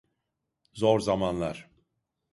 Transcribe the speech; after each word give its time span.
Zor 0.73 0.99
zamanlar. 0.99 1.69